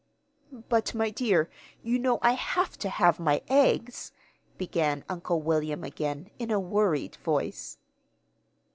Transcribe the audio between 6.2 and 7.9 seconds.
in a worried voice.